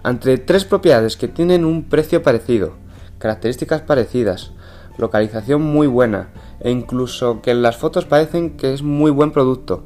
Entre 0.03 0.37
tres 0.37 0.65
propiedades 0.65 1.17
que 1.17 1.27
tienen 1.27 1.65
un 1.65 1.83
precio 1.83 2.23
parecido, 2.23 2.73
características 3.19 3.81
parecidas, 3.81 4.51
localización 4.97 5.61
muy 5.61 5.87
buena 5.87 6.29
e 6.59 6.71
incluso 6.71 7.41
que 7.41 7.51
en 7.51 7.61
las 7.61 7.77
fotos 7.77 8.05
parecen 8.05 8.57
que 8.57 8.73
es 8.73 8.83
muy 8.83 9.11
buen 9.11 9.31
producto, 9.31 9.83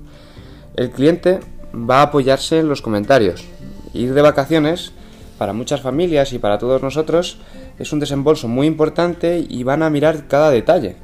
el 0.76 0.92
cliente 0.92 1.40
va 1.74 2.00
a 2.00 2.04
apoyarse 2.04 2.60
en 2.60 2.70
los 2.70 2.82
comentarios. 2.82 3.46
Ir 3.94 4.14
de 4.14 4.22
vacaciones, 4.22 4.94
para 5.38 5.54
muchas 5.54 5.82
familias 5.82 6.34
y 6.34 6.40
para 6.40 6.58
todos 6.58 6.82
nosotros, 6.82 7.38
es 7.80 7.92
un 7.92 8.00
desembolso 8.00 8.48
muy 8.48 8.68
importante 8.68 9.46
y 9.48 9.64
van 9.64 9.84
a 9.84 9.90
mirar 9.90 10.28
cada 10.28 10.52
detalle. 10.52 10.96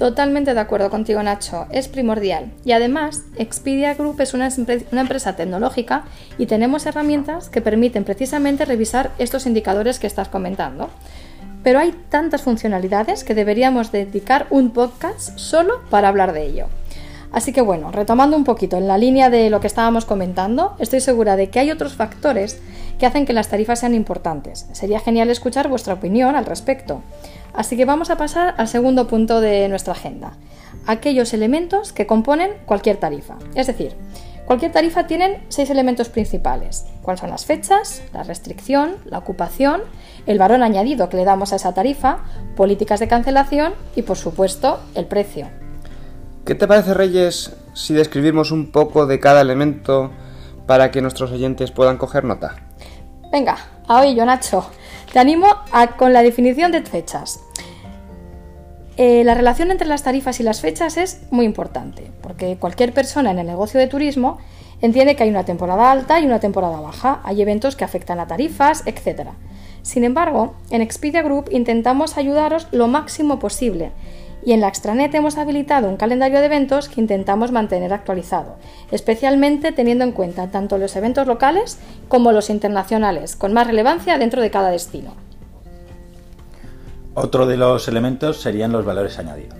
Totalmente 0.00 0.54
de 0.54 0.60
acuerdo 0.60 0.88
contigo, 0.88 1.22
Nacho. 1.22 1.66
Es 1.70 1.86
primordial. 1.86 2.52
Y 2.64 2.72
además, 2.72 3.24
Expedia 3.36 3.92
Group 3.92 4.18
es 4.22 4.32
una, 4.32 4.48
una, 4.90 5.00
empresa 5.02 5.36
tecnológica 5.36 6.04
y 6.38 6.46
tenemos 6.46 6.86
herramientas 6.86 7.50
que 7.50 7.60
permiten 7.60 8.04
precisamente 8.04 8.64
revisar 8.64 9.10
estos 9.18 9.44
indicadores 9.44 9.98
que 9.98 10.06
estás 10.06 10.30
comentando. 10.30 10.88
Pero 11.62 11.80
hay 11.80 11.94
tantas 12.08 12.40
funcionalidades 12.40 13.24
que 13.24 13.34
deberíamos 13.34 13.92
dedicar 13.92 14.46
un 14.48 14.70
podcast 14.70 15.38
solo 15.38 15.82
para 15.90 16.08
hablar 16.08 16.32
de 16.32 16.46
ello. 16.46 16.66
Así 17.32 17.52
que 17.52 17.60
bueno, 17.60 17.92
retomando 17.92 18.36
un 18.36 18.44
poquito 18.44 18.76
en 18.76 18.88
la 18.88 18.98
línea 18.98 19.30
de 19.30 19.50
lo 19.50 19.60
que 19.60 19.68
estábamos 19.68 20.04
comentando, 20.04 20.74
estoy 20.78 21.00
segura 21.00 21.36
de 21.36 21.48
que 21.48 21.60
hay 21.60 21.70
otros 21.70 21.94
factores 21.94 22.60
que 22.98 23.06
hacen 23.06 23.24
que 23.24 23.32
las 23.32 23.48
tarifas 23.48 23.80
sean 23.80 23.94
importantes. 23.94 24.66
Sería 24.72 25.00
genial 25.00 25.30
escuchar 25.30 25.68
vuestra 25.68 25.94
opinión 25.94 26.34
al 26.34 26.44
respecto. 26.46 27.02
Así 27.54 27.76
que 27.76 27.84
vamos 27.84 28.10
a 28.10 28.16
pasar 28.16 28.54
al 28.58 28.68
segundo 28.68 29.06
punto 29.06 29.40
de 29.40 29.68
nuestra 29.68 29.92
agenda, 29.92 30.32
aquellos 30.86 31.32
elementos 31.32 31.92
que 31.92 32.06
componen 32.06 32.50
cualquier 32.66 32.96
tarifa. 32.96 33.36
Es 33.54 33.66
decir, 33.66 33.94
cualquier 34.44 34.72
tarifa 34.72 35.06
tiene 35.06 35.44
seis 35.48 35.70
elementos 35.70 36.08
principales. 36.08 36.86
¿Cuáles 37.02 37.20
son 37.20 37.30
las 37.30 37.46
fechas? 37.46 38.02
La 38.12 38.22
restricción, 38.24 38.96
la 39.04 39.18
ocupación, 39.18 39.82
el 40.26 40.38
varón 40.38 40.62
añadido 40.62 41.08
que 41.08 41.16
le 41.16 41.24
damos 41.24 41.52
a 41.52 41.56
esa 41.56 41.74
tarifa, 41.74 42.24
políticas 42.56 43.00
de 43.00 43.08
cancelación 43.08 43.74
y 43.94 44.02
por 44.02 44.16
supuesto 44.16 44.80
el 44.94 45.06
precio. 45.06 45.48
¿Qué 46.50 46.56
te 46.56 46.66
parece, 46.66 46.94
Reyes, 46.94 47.54
si 47.74 47.94
describimos 47.94 48.50
un 48.50 48.72
poco 48.72 49.06
de 49.06 49.20
cada 49.20 49.40
elemento 49.40 50.10
para 50.66 50.90
que 50.90 51.00
nuestros 51.00 51.30
oyentes 51.30 51.70
puedan 51.70 51.96
coger 51.96 52.24
nota? 52.24 52.56
Venga, 53.30 53.56
a 53.86 54.04
yo, 54.04 54.24
Nacho. 54.24 54.68
Te 55.12 55.20
animo 55.20 55.46
a, 55.70 55.96
con 55.96 56.12
la 56.12 56.24
definición 56.24 56.72
de 56.72 56.82
fechas. 56.82 57.38
Eh, 58.96 59.22
la 59.22 59.34
relación 59.34 59.70
entre 59.70 59.86
las 59.86 60.02
tarifas 60.02 60.40
y 60.40 60.42
las 60.42 60.60
fechas 60.60 60.96
es 60.96 61.20
muy 61.30 61.46
importante, 61.46 62.10
porque 62.20 62.56
cualquier 62.56 62.92
persona 62.92 63.30
en 63.30 63.38
el 63.38 63.46
negocio 63.46 63.78
de 63.78 63.86
turismo 63.86 64.38
entiende 64.80 65.14
que 65.14 65.22
hay 65.22 65.30
una 65.30 65.44
temporada 65.44 65.92
alta 65.92 66.18
y 66.18 66.26
una 66.26 66.40
temporada 66.40 66.80
baja, 66.80 67.20
hay 67.22 67.40
eventos 67.42 67.76
que 67.76 67.84
afectan 67.84 68.18
a 68.18 68.26
tarifas, 68.26 68.82
etc. 68.86 69.28
Sin 69.82 70.02
embargo, 70.02 70.56
en 70.70 70.82
Expedia 70.82 71.22
Group 71.22 71.48
intentamos 71.52 72.16
ayudaros 72.16 72.66
lo 72.72 72.88
máximo 72.88 73.38
posible 73.38 73.92
y 74.44 74.52
en 74.52 74.60
la 74.60 74.68
extranet 74.68 75.14
hemos 75.14 75.36
habilitado 75.38 75.88
un 75.88 75.96
calendario 75.96 76.40
de 76.40 76.46
eventos 76.46 76.88
que 76.88 77.00
intentamos 77.00 77.52
mantener 77.52 77.92
actualizado, 77.92 78.56
especialmente 78.90 79.72
teniendo 79.72 80.04
en 80.04 80.12
cuenta 80.12 80.50
tanto 80.50 80.78
los 80.78 80.96
eventos 80.96 81.26
locales 81.26 81.78
como 82.08 82.32
los 82.32 82.50
internacionales, 82.50 83.36
con 83.36 83.52
más 83.52 83.66
relevancia 83.66 84.18
dentro 84.18 84.42
de 84.42 84.50
cada 84.50 84.70
destino. 84.70 85.14
Otro 87.14 87.46
de 87.46 87.56
los 87.56 87.88
elementos 87.88 88.40
serían 88.40 88.72
los 88.72 88.84
valores 88.84 89.18
añadidos. 89.18 89.58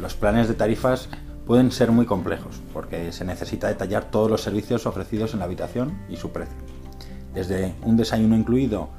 Los 0.00 0.14
planes 0.14 0.46
de 0.48 0.54
tarifas 0.54 1.08
pueden 1.46 1.72
ser 1.72 1.90
muy 1.90 2.06
complejos 2.06 2.60
porque 2.72 3.12
se 3.12 3.24
necesita 3.24 3.68
detallar 3.68 4.04
todos 4.10 4.30
los 4.30 4.42
servicios 4.42 4.86
ofrecidos 4.86 5.32
en 5.32 5.40
la 5.40 5.46
habitación 5.46 5.98
y 6.08 6.16
su 6.16 6.30
precio. 6.30 6.56
Desde 7.34 7.74
un 7.82 7.96
desayuno 7.96 8.36
incluido 8.36 8.90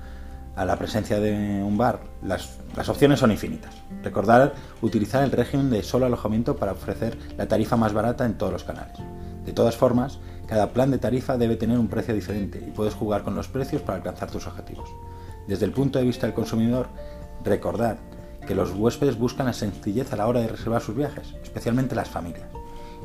a 0.56 0.66
la 0.66 0.78
presencia 0.78 1.20
de 1.20 1.32
un 1.64 1.78
bar, 1.78 2.02
las, 2.22 2.60
opciones 2.88 3.20
son 3.20 3.32
infinitas. 3.32 3.74
Recordar 4.04 4.54
utilizar 4.82 5.24
el 5.24 5.32
régimen 5.32 5.70
de 5.70 5.84
solo 5.84 6.06
alojamiento 6.06 6.56
para 6.56 6.74
ofrecer 6.74 7.18
la 7.38 7.48
tarifa 7.48 7.76
más 7.76 7.94
barata 7.94 8.26
en 8.26 8.38
todos 8.38 8.54
los 8.54 8.64
canales. 8.64 8.98
De 9.46 9.54
todas 9.54 9.76
formas, 9.76 10.20
cada 10.48 10.70
plan 10.70 10.92
de 10.92 11.00
tarifa 11.00 11.38
debe 11.38 11.56
tener 11.56 11.80
un 11.80 11.88
precio 11.88 12.14
diferente 12.14 12.64
y 12.66 12.72
puedes 12.72 12.94
jugar 12.94 13.24
con 13.24 13.36
los 13.36 13.48
precios 13.48 13.82
para 13.82 13.98
alcanzar 13.98 14.30
tus 14.30 14.48
objetivos. 14.48 14.90
Desde 15.48 15.66
el 15.66 15.72
punto 15.72 16.00
de 16.00 16.06
vista 16.06 16.28
del 16.28 16.36
consumidor, 16.36 16.88
recordar 17.44 17.98
que 18.46 18.56
los 18.56 18.72
huéspedes 18.72 19.18
buscan 19.18 19.48
la 19.48 19.54
sencillez 19.54 20.12
a 20.14 20.18
la 20.18 20.28
hora 20.28 20.42
de 20.42 20.48
reservar 20.48 20.82
sus 20.82 20.96
viajes, 20.96 21.34
especialmente 21.44 21.96
las 21.96 22.10
familias 22.10 22.48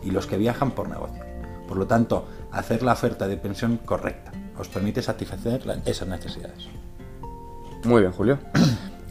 y 0.03 0.11
los 0.11 0.27
que 0.27 0.37
viajan 0.37 0.73
por 0.73 0.89
negocio. 0.89 1.25
Por 1.67 1.77
lo 1.77 1.87
tanto, 1.87 2.27
hacer 2.51 2.83
la 2.83 2.93
oferta 2.93 3.29
de 3.29 3.37
pensión 3.37 3.79
correcta 3.79 4.33
os 4.59 4.69
permite 4.69 5.03
satisfacer 5.03 5.63
esas 5.85 6.09
necesidades. 6.09 6.69
Muy 7.85 8.01
bien, 8.01 8.13
Julio. 8.13 8.39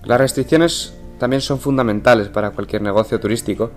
Las 0.03 0.19
restricciones 0.19 0.93
también 1.19 1.41
son 1.41 1.59
fundamentales 1.59 2.29
para 2.29 2.51
cualquier 2.51 2.81
negocio 2.81 3.19
turístico, 3.19 3.71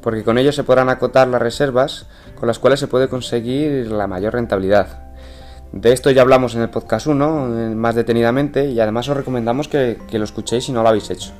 porque 0.00 0.22
con 0.22 0.38
ello 0.38 0.52
se 0.52 0.64
podrán 0.64 0.88
acotar 0.88 1.28
las 1.28 1.40
reservas 1.40 2.06
con 2.38 2.46
las 2.46 2.58
cuales 2.58 2.80
se 2.80 2.88
puede 2.88 3.08
conseguir 3.08 3.90
la 3.90 4.06
mayor 4.06 4.34
rentabilidad. 4.34 5.04
De 5.72 5.92
esto 5.92 6.10
ya 6.10 6.22
hablamos 6.22 6.54
en 6.54 6.62
el 6.62 6.70
podcast 6.70 7.06
1 7.06 7.72
eh, 7.72 7.74
más 7.74 7.94
detenidamente 7.94 8.66
y 8.66 8.78
además 8.78 9.08
os 9.08 9.16
recomendamos 9.16 9.66
que, 9.66 9.98
que 10.08 10.18
lo 10.18 10.24
escuchéis 10.24 10.64
si 10.64 10.72
no 10.72 10.82
lo 10.82 10.88
habéis 10.88 11.10
hecho. 11.10 11.32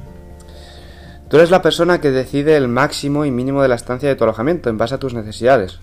Tú 1.29 1.37
eres 1.37 1.51
la 1.51 1.63
persona 1.63 2.01
que 2.01 2.11
decide 2.11 2.57
el 2.57 2.69
máximo 2.69 3.25
y 3.25 3.31
mínimo 3.31 3.63
de 3.63 3.69
la 3.69 3.75
estancia 3.75 4.09
de 4.09 4.17
tu 4.17 4.25
alojamiento 4.25 4.71
en 4.71 4.79
base 4.79 4.95
a 4.95 4.99
tus 4.99 5.15
necesidades. 5.15 5.79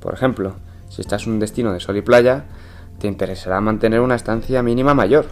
Por 0.00 0.14
ejemplo, 0.14 0.54
si 0.88 1.00
estás 1.00 1.26
en 1.26 1.34
un 1.34 1.40
destino 1.40 1.72
de 1.72 1.80
sol 1.80 1.96
y 1.96 2.02
playa, 2.02 2.44
te 2.98 3.06
interesará 3.06 3.60
mantener 3.60 4.00
una 4.00 4.14
estancia 4.14 4.62
mínima 4.62 4.94
mayor, 4.94 5.26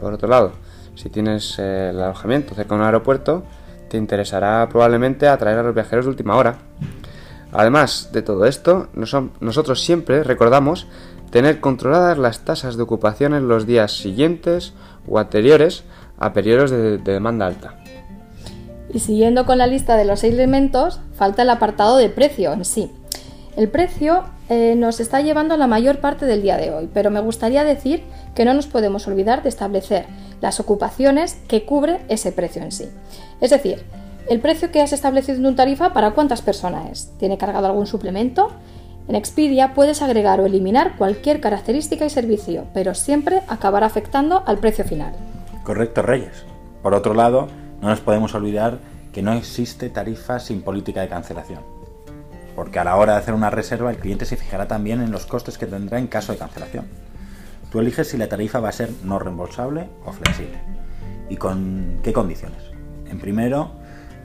por 0.00 0.12
otro 0.12 0.28
lado, 0.28 0.52
si 0.94 1.08
tienes 1.10 1.58
eh, 1.58 1.90
el 1.90 2.00
alojamiento 2.00 2.54
cerca 2.54 2.74
de 2.74 2.80
un 2.80 2.86
aeropuerto, 2.86 3.44
te 3.88 3.96
interesará 3.96 4.68
probablemente 4.68 5.28
atraer 5.28 5.58
a 5.58 5.62
los 5.62 5.74
viajeros 5.74 6.04
de 6.04 6.10
última 6.10 6.36
hora. 6.36 6.58
Además 7.52 8.10
de 8.12 8.22
todo 8.22 8.46
esto, 8.46 8.88
nosotros 8.94 9.82
siempre 9.82 10.22
recordamos 10.22 10.86
tener 11.30 11.60
controladas 11.60 12.18
las 12.18 12.40
tasas 12.44 12.76
de 12.76 12.82
ocupación 12.82 13.34
en 13.34 13.48
los 13.48 13.66
días 13.66 13.96
siguientes 13.96 14.72
o 15.08 15.18
anteriores 15.18 15.84
a 16.18 16.32
periodos 16.32 16.70
de, 16.70 16.98
demanda 16.98 17.46
alta. 17.46 17.76
Y 18.92 19.00
siguiendo 19.00 19.46
con 19.46 19.58
la 19.58 19.66
lista 19.66 19.96
de 19.96 20.04
los 20.04 20.20
seis 20.20 20.34
elementos, 20.34 21.00
falta 21.14 21.42
el 21.42 21.50
apartado 21.50 21.96
de 21.96 22.08
precio 22.08 22.52
en 22.52 22.64
sí. 22.64 22.92
El 23.56 23.68
precio 23.68 24.24
eh, 24.48 24.74
nos 24.76 25.00
está 25.00 25.20
llevando 25.20 25.56
la 25.56 25.66
mayor 25.66 25.98
parte 25.98 26.26
del 26.26 26.42
día 26.42 26.56
de 26.56 26.70
hoy, 26.70 26.88
pero 26.92 27.10
me 27.10 27.20
gustaría 27.20 27.64
decir 27.64 28.04
que 28.34 28.44
no 28.44 28.54
nos 28.54 28.66
podemos 28.66 29.06
olvidar 29.08 29.42
de 29.42 29.48
establecer 29.48 30.06
las 30.40 30.60
ocupaciones 30.60 31.34
que 31.48 31.64
cubre 31.64 32.00
ese 32.08 32.32
precio 32.32 32.62
en 32.62 32.72
sí. 32.72 32.88
Es 33.40 33.50
decir, 33.50 33.84
el 34.28 34.40
precio 34.40 34.70
que 34.70 34.80
has 34.80 34.92
establecido 34.92 35.38
en 35.38 35.44
tu 35.44 35.54
tarifa 35.54 35.92
para 35.92 36.12
cuántas 36.12 36.42
personas 36.42 36.90
es. 36.90 37.12
¿Tiene 37.18 37.38
cargado 37.38 37.66
algún 37.66 37.86
suplemento? 37.86 38.50
En 39.08 39.16
Expedia 39.16 39.74
puedes 39.74 40.02
agregar 40.02 40.40
o 40.40 40.46
eliminar 40.46 40.96
cualquier 40.96 41.40
característica 41.40 42.04
y 42.04 42.10
servicio, 42.10 42.66
pero 42.72 42.94
siempre 42.94 43.42
acabará 43.48 43.86
afectando 43.86 44.44
al 44.46 44.58
precio 44.58 44.84
final. 44.84 45.12
Correcto, 45.64 46.02
Reyes. 46.02 46.44
Por 46.82 46.94
otro 46.94 47.14
lado, 47.14 47.48
no 47.80 47.88
nos 47.88 48.00
podemos 48.00 48.34
olvidar 48.34 48.78
que 49.12 49.22
no 49.22 49.32
existe 49.32 49.90
tarifa 49.90 50.38
sin 50.38 50.62
política 50.62 51.00
de 51.00 51.08
cancelación. 51.08 51.79
Porque 52.60 52.78
a 52.78 52.84
la 52.84 52.96
hora 52.96 53.14
de 53.14 53.20
hacer 53.20 53.32
una 53.32 53.48
reserva 53.48 53.90
el 53.90 53.96
cliente 53.96 54.26
se 54.26 54.36
fijará 54.36 54.68
también 54.68 55.00
en 55.00 55.10
los 55.10 55.24
costes 55.24 55.56
que 55.56 55.64
tendrá 55.64 55.98
en 55.98 56.08
caso 56.08 56.32
de 56.32 56.38
cancelación. 56.38 56.84
Tú 57.72 57.80
eliges 57.80 58.08
si 58.08 58.18
la 58.18 58.28
tarifa 58.28 58.60
va 58.60 58.68
a 58.68 58.72
ser 58.72 58.90
no 59.02 59.18
reembolsable 59.18 59.88
o 60.04 60.12
flexible. 60.12 60.58
¿Y 61.30 61.36
con 61.36 62.00
qué 62.02 62.12
condiciones? 62.12 62.62
En 63.08 63.18
primero, 63.18 63.72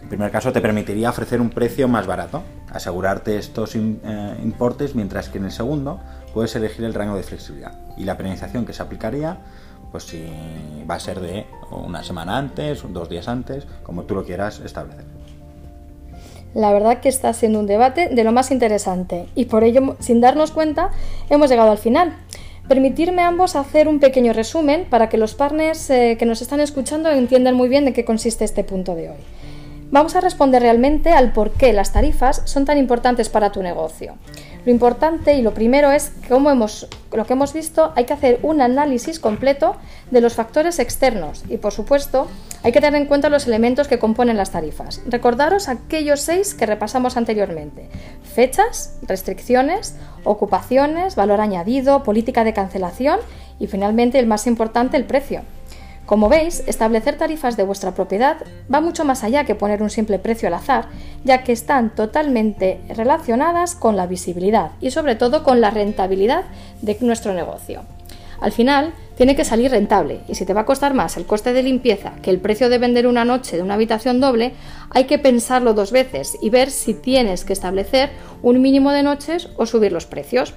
en 0.01 0.09
primer 0.09 0.31
caso 0.31 0.51
te 0.51 0.59
permitiría 0.59 1.11
ofrecer 1.11 1.39
un 1.39 1.49
precio 1.49 1.87
más 1.87 2.07
barato, 2.07 2.43
asegurarte 2.73 3.37
estos 3.37 3.73
eh, 3.73 4.37
importes, 4.43 4.95
mientras 4.95 5.29
que 5.29 5.37
en 5.37 5.45
el 5.45 5.51
segundo 5.53 6.01
puedes 6.33 6.53
elegir 6.57 6.83
el 6.83 6.93
rango 6.93 7.15
de 7.15 7.23
flexibilidad. 7.23 7.79
Y 7.95 8.03
la 8.03 8.17
penalización 8.17 8.65
que 8.65 8.73
se 8.73 8.83
aplicaría 8.83 9.37
pues 9.91 10.03
si 10.03 10.25
va 10.91 10.95
a 10.95 10.99
ser 10.99 11.21
de 11.21 11.45
una 11.71 12.03
semana 12.03 12.37
antes, 12.37 12.83
dos 12.89 13.07
días 13.07 13.29
antes, 13.29 13.65
como 13.83 14.03
tú 14.03 14.13
lo 14.13 14.25
quieras 14.25 14.59
establecer. 14.59 15.14
La 16.55 16.71
verdad 16.71 17.01
que 17.01 17.09
está 17.09 17.33
siendo 17.33 17.59
un 17.59 17.67
debate 17.67 18.07
de 18.07 18.23
lo 18.23 18.31
más 18.31 18.49
interesante 18.49 19.25
y 19.35 19.45
por 19.45 19.65
ello, 19.65 19.97
sin 19.99 20.21
darnos 20.21 20.51
cuenta, 20.51 20.89
hemos 21.29 21.49
llegado 21.49 21.69
al 21.69 21.77
final. 21.77 22.15
Permitirme 22.69 23.23
ambos 23.23 23.57
hacer 23.57 23.89
un 23.89 23.99
pequeño 23.99 24.31
resumen 24.31 24.85
para 24.89 25.09
que 25.09 25.17
los 25.17 25.35
partners 25.35 25.89
eh, 25.89 26.15
que 26.17 26.25
nos 26.25 26.41
están 26.41 26.61
escuchando 26.61 27.11
entiendan 27.11 27.55
muy 27.55 27.67
bien 27.67 27.83
de 27.83 27.91
qué 27.91 28.05
consiste 28.05 28.45
este 28.45 28.63
punto 28.63 28.95
de 28.95 29.09
hoy. 29.09 29.17
Vamos 29.91 30.15
a 30.15 30.21
responder 30.21 30.61
realmente 30.61 31.11
al 31.11 31.33
por 31.33 31.51
qué 31.51 31.73
las 31.73 31.91
tarifas 31.91 32.41
son 32.45 32.63
tan 32.63 32.77
importantes 32.77 33.27
para 33.27 33.51
tu 33.51 33.61
negocio. 33.61 34.15
Lo 34.65 34.71
importante 34.71 35.35
y 35.35 35.41
lo 35.41 35.53
primero 35.53 35.91
es 35.91 36.13
como 36.29 36.49
hemos, 36.49 36.87
lo 37.11 37.25
que 37.25 37.33
hemos 37.33 37.51
visto, 37.51 37.91
hay 37.95 38.05
que 38.05 38.13
hacer 38.13 38.39
un 38.43 38.61
análisis 38.61 39.19
completo 39.19 39.75
de 40.09 40.21
los 40.21 40.33
factores 40.33 40.79
externos 40.79 41.43
y, 41.49 41.57
por 41.57 41.73
supuesto, 41.73 42.27
hay 42.65 42.71
que 42.71 42.81
tener 42.81 42.99
en 42.99 43.07
cuenta 43.07 43.29
los 43.29 43.45
elementos 43.45 43.87
que 43.87 43.99
componen 43.99 44.37
las 44.37 44.49
tarifas. 44.49 44.99
Recordaros 45.05 45.69
aquellos 45.69 46.21
seis 46.21 46.55
que 46.55 46.65
repasamos 46.65 47.15
anteriormente. 47.15 47.87
Fechas, 48.23 48.97
restricciones, 49.03 49.95
ocupaciones, 50.23 51.15
valor 51.15 51.41
añadido, 51.41 52.01
política 52.01 52.43
de 52.43 52.53
cancelación 52.53 53.19
y, 53.59 53.67
finalmente, 53.67 54.17
el 54.17 54.25
más 54.25 54.47
importante, 54.47 54.97
el 54.97 55.05
precio. 55.05 55.43
Como 56.07 56.27
veis, 56.27 56.63
establecer 56.65 57.19
tarifas 57.19 57.55
de 57.55 57.61
vuestra 57.61 57.93
propiedad 57.93 58.37
va 58.73 58.81
mucho 58.81 59.05
más 59.05 59.23
allá 59.23 59.43
que 59.43 59.53
poner 59.53 59.83
un 59.83 59.91
simple 59.91 60.17
precio 60.17 60.47
al 60.47 60.55
azar, 60.55 60.87
ya 61.23 61.43
que 61.43 61.51
están 61.51 61.93
totalmente 61.93 62.81
relacionadas 62.89 63.75
con 63.75 63.95
la 63.95 64.07
visibilidad 64.07 64.71
y 64.81 64.89
sobre 64.89 65.15
todo 65.15 65.43
con 65.43 65.61
la 65.61 65.69
rentabilidad 65.69 66.45
de 66.81 66.97
nuestro 67.01 67.35
negocio. 67.35 67.83
Al 68.41 68.51
final, 68.51 68.93
tiene 69.15 69.35
que 69.35 69.45
salir 69.45 69.71
rentable 69.71 70.21
y 70.27 70.35
si 70.35 70.45
te 70.45 70.53
va 70.53 70.61
a 70.61 70.65
costar 70.65 70.93
más 70.93 71.17
el 71.17 71.25
coste 71.25 71.53
de 71.53 71.63
limpieza 71.63 72.13
que 72.21 72.29
el 72.29 72.39
precio 72.39 72.69
de 72.69 72.77
vender 72.77 73.07
una 73.07 73.25
noche 73.25 73.57
de 73.57 73.63
una 73.63 73.75
habitación 73.75 74.19
doble, 74.19 74.53
hay 74.89 75.05
que 75.05 75.19
pensarlo 75.19 75.73
dos 75.73 75.91
veces 75.91 76.37
y 76.41 76.49
ver 76.49 76.69
si 76.69 76.93
tienes 76.93 77.45
que 77.45 77.53
establecer 77.53 78.11
un 78.41 78.61
mínimo 78.61 78.91
de 78.91 79.03
noches 79.03 79.49
o 79.57 79.65
subir 79.65 79.91
los 79.91 80.05
precios. 80.05 80.53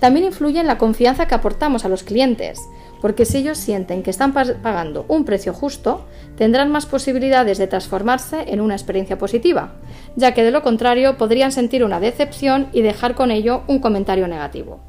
También 0.00 0.26
influye 0.26 0.60
en 0.60 0.66
la 0.66 0.78
confianza 0.78 1.26
que 1.26 1.34
aportamos 1.34 1.84
a 1.84 1.88
los 1.88 2.02
clientes 2.02 2.60
porque 3.00 3.24
si 3.24 3.38
ellos 3.38 3.58
sienten 3.58 4.02
que 4.02 4.10
están 4.10 4.32
pagando 4.32 5.04
un 5.08 5.24
precio 5.24 5.52
justo, 5.52 6.06
tendrán 6.36 6.70
más 6.70 6.86
posibilidades 6.86 7.58
de 7.58 7.66
transformarse 7.66 8.46
en 8.48 8.60
una 8.60 8.74
experiencia 8.74 9.18
positiva, 9.18 9.74
ya 10.16 10.32
que 10.32 10.42
de 10.42 10.50
lo 10.50 10.62
contrario 10.62 11.16
podrían 11.16 11.52
sentir 11.52 11.84
una 11.84 12.00
decepción 12.00 12.68
y 12.72 12.82
dejar 12.82 13.14
con 13.14 13.30
ello 13.30 13.62
un 13.66 13.78
comentario 13.78 14.28
negativo. 14.28 14.80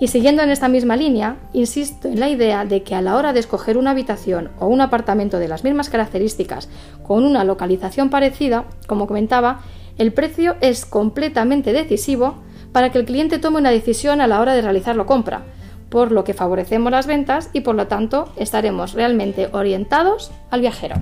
Y 0.00 0.08
siguiendo 0.08 0.42
en 0.42 0.50
esta 0.50 0.68
misma 0.68 0.96
línea, 0.96 1.36
insisto 1.52 2.08
en 2.08 2.18
la 2.18 2.30
idea 2.30 2.64
de 2.64 2.82
que 2.82 2.94
a 2.94 3.02
la 3.02 3.16
hora 3.16 3.34
de 3.34 3.40
escoger 3.40 3.76
una 3.76 3.90
habitación 3.90 4.50
o 4.58 4.66
un 4.66 4.80
apartamento 4.80 5.38
de 5.38 5.46
las 5.46 5.62
mismas 5.62 5.90
características 5.90 6.70
con 7.06 7.24
una 7.24 7.44
localización 7.44 8.08
parecida, 8.08 8.64
como 8.86 9.06
comentaba, 9.06 9.60
el 9.98 10.14
precio 10.14 10.56
es 10.62 10.86
completamente 10.86 11.74
decisivo 11.74 12.36
para 12.72 12.90
que 12.90 12.98
el 12.98 13.04
cliente 13.04 13.38
tome 13.38 13.58
una 13.58 13.70
decisión 13.70 14.22
a 14.22 14.26
la 14.26 14.40
hora 14.40 14.54
de 14.54 14.62
realizar 14.62 14.96
la 14.96 15.04
compra, 15.04 15.42
por 15.90 16.12
lo 16.12 16.24
que 16.24 16.32
favorecemos 16.32 16.90
las 16.90 17.06
ventas 17.06 17.50
y 17.52 17.60
por 17.60 17.74
lo 17.74 17.86
tanto 17.86 18.32
estaremos 18.36 18.94
realmente 18.94 19.50
orientados 19.52 20.30
al 20.50 20.62
viajero. 20.62 20.96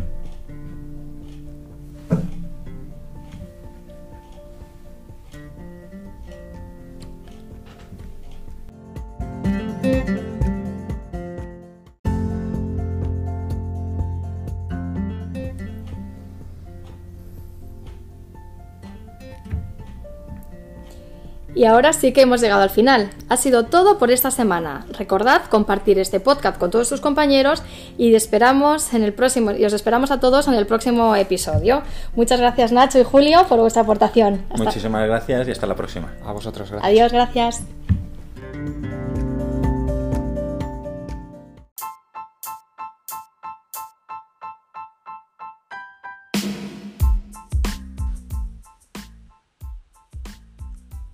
Y 21.58 21.64
ahora 21.64 21.92
sí 21.92 22.12
que 22.12 22.20
hemos 22.20 22.40
llegado 22.40 22.62
al 22.62 22.70
final. 22.70 23.10
Ha 23.28 23.36
sido 23.36 23.64
todo 23.64 23.98
por 23.98 24.12
esta 24.12 24.30
semana. 24.30 24.86
Recordad 24.96 25.46
compartir 25.46 25.98
este 25.98 26.20
podcast 26.20 26.56
con 26.56 26.70
todos 26.70 26.88
tus 26.88 27.00
compañeros 27.00 27.64
y 27.98 28.14
esperamos 28.14 28.94
en 28.94 29.02
el 29.02 29.12
próximo 29.12 29.50
y 29.50 29.64
os 29.64 29.72
esperamos 29.72 30.12
a 30.12 30.20
todos 30.20 30.46
en 30.46 30.54
el 30.54 30.66
próximo 30.66 31.16
episodio. 31.16 31.82
Muchas 32.14 32.38
gracias 32.38 32.70
Nacho 32.70 33.00
y 33.00 33.02
Julio 33.02 33.44
por 33.48 33.58
vuestra 33.58 33.82
aportación. 33.82 34.44
Muchísimas 34.56 35.04
gracias 35.08 35.48
y 35.48 35.50
hasta 35.50 35.66
la 35.66 35.74
próxima. 35.74 36.14
A 36.24 36.30
vosotros 36.30 36.70
gracias. 36.70 36.88
Adiós, 36.88 37.12
gracias. 37.12 37.64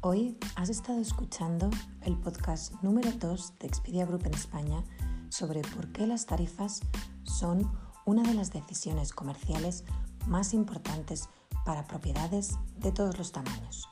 Hoy 0.06 0.36
has 0.56 0.68
estado 0.68 1.00
escuchando 1.00 1.70
el 2.02 2.18
podcast 2.18 2.74
número 2.82 3.10
2 3.10 3.58
de 3.58 3.66
Expedia 3.66 4.04
Group 4.04 4.26
en 4.26 4.34
España 4.34 4.84
sobre 5.30 5.62
por 5.62 5.92
qué 5.92 6.06
las 6.06 6.26
tarifas 6.26 6.82
son 7.22 7.72
una 8.04 8.22
de 8.22 8.34
las 8.34 8.52
decisiones 8.52 9.14
comerciales 9.14 9.82
más 10.26 10.52
importantes 10.52 11.30
para 11.64 11.86
propiedades 11.86 12.58
de 12.76 12.92
todos 12.92 13.16
los 13.16 13.32
tamaños. 13.32 13.88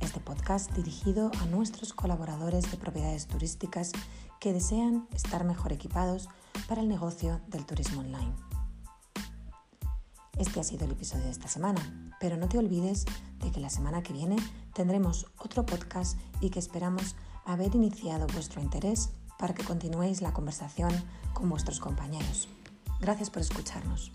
Este 0.00 0.18
podcast 0.18 0.72
dirigido 0.72 1.30
a 1.40 1.46
nuestros 1.46 1.92
colaboradores 1.92 2.68
de 2.68 2.76
propiedades 2.76 3.28
turísticas 3.28 3.92
que 4.40 4.52
desean 4.52 5.06
estar 5.14 5.44
mejor 5.44 5.72
equipados 5.72 6.28
para 6.66 6.80
el 6.80 6.88
negocio 6.88 7.40
del 7.46 7.64
turismo 7.66 8.00
online. 8.00 8.34
Este 10.38 10.60
ha 10.60 10.64
sido 10.64 10.84
el 10.86 10.92
episodio 10.92 11.24
de 11.24 11.30
esta 11.30 11.48
semana, 11.48 12.12
pero 12.20 12.36
no 12.36 12.48
te 12.48 12.58
olvides 12.58 13.04
de 13.40 13.50
que 13.50 13.60
la 13.60 13.70
semana 13.70 14.02
que 14.02 14.12
viene 14.12 14.36
tendremos 14.74 15.26
otro 15.38 15.66
podcast 15.66 16.18
y 16.40 16.50
que 16.50 16.58
esperamos 16.58 17.16
haber 17.44 17.74
iniciado 17.74 18.26
vuestro 18.28 18.60
interés 18.60 19.10
para 19.38 19.54
que 19.54 19.64
continuéis 19.64 20.22
la 20.22 20.32
conversación 20.32 20.92
con 21.34 21.48
vuestros 21.48 21.80
compañeros. 21.80 22.48
Gracias 23.00 23.30
por 23.30 23.42
escucharnos. 23.42 24.12